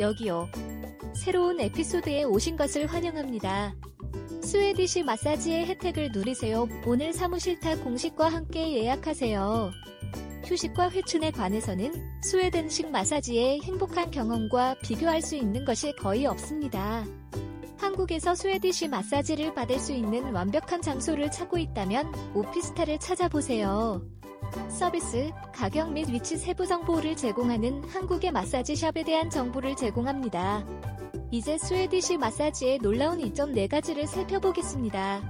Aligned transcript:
여기요. 0.00 0.48
새로운 1.14 1.60
에피소드에 1.60 2.24
오신 2.24 2.56
것을 2.56 2.86
환영합니다. 2.86 3.74
스웨디시 4.42 5.02
마사지의 5.02 5.66
혜택을 5.66 6.12
누리세요. 6.12 6.66
오늘 6.86 7.12
사무실 7.12 7.60
타 7.60 7.76
공식과 7.76 8.28
함께 8.28 8.72
예약하세요. 8.72 9.70
휴식과 10.46 10.90
회춘에 10.92 11.30
관해서는 11.30 11.92
스웨덴식 12.22 12.90
마사지의 12.90 13.60
행복한 13.60 14.10
경험과 14.10 14.76
비교할 14.82 15.20
수 15.20 15.36
있는 15.36 15.66
것이 15.66 15.94
거의 15.96 16.24
없습니다. 16.24 17.04
한국에서 17.76 18.34
스웨디시 18.34 18.88
마사지를 18.88 19.52
받을 19.52 19.78
수 19.78 19.92
있는 19.92 20.32
완벽한 20.32 20.80
장소를 20.80 21.30
찾고 21.30 21.58
있다면 21.58 22.10
오피스타를 22.34 22.98
찾아보세요. 22.98 24.00
서비스, 24.68 25.30
가격 25.54 25.92
및 25.92 26.08
위치 26.08 26.36
세부 26.36 26.66
정보를 26.66 27.16
제공하는 27.16 27.84
한국의 27.84 28.32
마사지 28.32 28.76
샵에 28.76 29.04
대한 29.04 29.30
정보를 29.30 29.76
제공합니다. 29.76 30.66
이제 31.30 31.56
Swedish 31.58 32.18
마사지의 32.18 32.78
놀라운 32.78 33.20
이점 33.20 33.52
4가지를 33.52 34.06
살펴보겠습니다. 34.06 35.22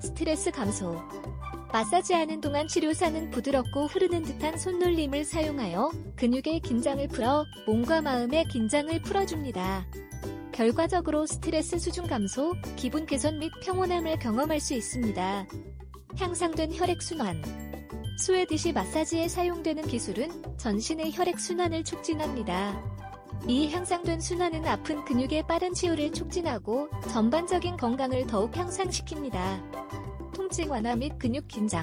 스트레스 0.00 0.50
감소. 0.50 1.00
마사지하는 1.72 2.40
동안 2.40 2.68
치료사는 2.68 3.30
부드럽고 3.30 3.86
흐르는 3.86 4.22
듯한 4.22 4.58
손놀림을 4.58 5.24
사용하여 5.24 5.90
근육의 6.16 6.60
긴장을 6.60 7.08
풀어 7.08 7.46
몸과 7.66 8.02
마음의 8.02 8.44
긴장을 8.48 9.00
풀어줍니다. 9.00 9.86
결과적으로 10.52 11.24
스트레스 11.26 11.78
수준 11.78 12.06
감소, 12.06 12.54
기분 12.76 13.06
개선 13.06 13.38
및 13.38 13.50
평온함을 13.64 14.18
경험할 14.18 14.60
수 14.60 14.74
있습니다. 14.74 15.46
향상된 16.18 16.74
혈액순환. 16.74 17.42
Swedish 18.18 18.72
마사지에 18.72 19.26
사용되는 19.28 19.86
기술은 19.86 20.56
전신의 20.56 21.12
혈액순환을 21.12 21.84
촉진합니다. 21.84 22.80
이 23.48 23.68
향상된 23.70 24.20
순환은 24.20 24.64
아픈 24.66 25.04
근육의 25.04 25.46
빠른 25.48 25.72
치유를 25.74 26.12
촉진하고 26.12 26.88
전반적인 27.10 27.76
건강을 27.76 28.26
더욱 28.26 28.52
향상시킵니다. 28.52 30.32
통증 30.32 30.70
완화 30.70 30.94
및 30.94 31.18
근육 31.18 31.48
긴장. 31.48 31.82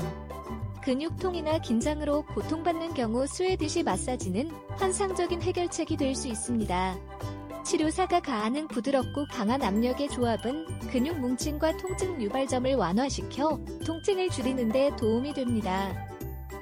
근육통이나 0.82 1.60
긴장으로 1.60 2.26
고통받는 2.28 2.94
경우 2.94 3.28
스웨디시 3.28 3.84
마사지는 3.84 4.50
환상적인 4.78 5.42
해결책이 5.42 5.98
될 5.98 6.16
수 6.16 6.30
있습니다. 6.30 6.98
치료사가 7.66 8.22
가하는 8.22 8.68
부드럽고 8.70 9.26
강한 9.30 9.62
압력의 9.62 10.10
조합은 10.10 10.90
근육 10.90 11.20
뭉침과 11.20 11.78
통증 11.78 12.20
유발점을 12.22 12.74
완화시켜 12.76 13.60
통증을 13.86 14.30
줄이는 14.30 14.70
데 14.70 14.90
도움이 14.98 15.34
됩니다. 15.34 16.09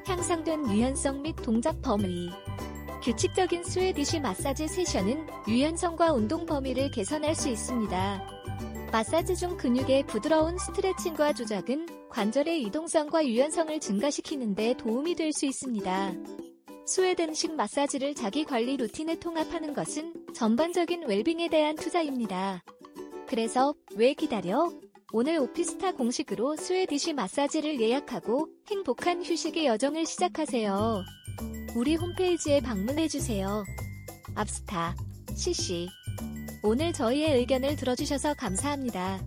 향상된 0.07 0.71
유연성 0.71 1.21
및 1.21 1.35
동작 1.43 1.81
범위. 1.81 2.29
규칙적인 3.03 3.65
스웨디시 3.65 4.21
마사지 4.21 4.65
세션은 4.65 5.27
유연성과 5.49 6.13
운동 6.13 6.45
범위를 6.45 6.89
개선할 6.91 7.35
수 7.35 7.49
있습니다. 7.49 8.25
마사지 8.89 9.35
중 9.35 9.57
근육의 9.57 10.07
부드러운 10.07 10.57
스트레칭과 10.57 11.33
조작은 11.33 12.09
관절의 12.09 12.63
이동성과 12.63 13.25
유연성을 13.27 13.77
증가시키는 13.81 14.55
데 14.55 14.73
도움이 14.77 15.15
될 15.15 15.33
수 15.33 15.45
있습니다. 15.45 16.13
스웨덴식 16.85 17.55
마사지를 17.55 18.15
자기 18.15 18.45
관리 18.45 18.77
루틴에 18.77 19.19
통합하는 19.19 19.73
것은 19.73 20.13
전반적인 20.33 21.03
웰빙에 21.03 21.49
대한 21.49 21.75
투자입니다. 21.75 22.63
그래서 23.27 23.75
왜 23.97 24.13
기다려? 24.13 24.71
오늘 25.13 25.39
오피스타 25.39 25.93
공식으로 25.93 26.57
스웨디시 26.57 27.13
마사지를 27.13 27.79
예약하고 27.79 28.49
행복한 28.69 29.23
휴식의 29.23 29.65
여정을 29.65 30.05
시작하세요. 30.05 31.01
우리 31.77 31.95
홈페이지에 31.95 32.59
방문해주세요. 32.59 33.63
압스타, 34.35 34.97
CC. 35.33 35.87
오늘 36.61 36.91
저희의 36.91 37.37
의견을 37.37 37.77
들어주셔서 37.77 38.33
감사합니다. 38.33 39.15